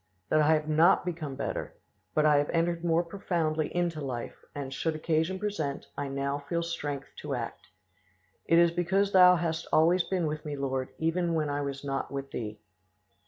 that 0.29 0.41
I 0.41 0.53
have 0.55 0.67
not 0.67 1.05
become 1.05 1.35
better; 1.35 1.75
but 2.15 2.25
I 2.25 2.37
have 2.37 2.49
entered 2.49 2.83
more 2.83 3.03
profoundly 3.03 3.67
into 3.75 4.01
life, 4.01 4.33
and, 4.55 4.73
should 4.73 4.95
occasion 4.95 5.37
present, 5.37 5.85
I 5.95 6.07
now 6.07 6.39
feel 6.49 6.63
strength 6.63 7.09
to 7.17 7.35
act. 7.35 7.67
"It 8.47 8.57
is 8.57 8.71
because 8.71 9.11
Thou 9.11 9.35
hast 9.35 9.67
always 9.71 10.01
been 10.03 10.25
with 10.25 10.43
me, 10.43 10.55
Lord, 10.57 10.89
even 10.97 11.35
when 11.35 11.51
I 11.51 11.61
was 11.61 11.83
not 11.83 12.09
with 12.09 12.31
Thee." 12.31 12.59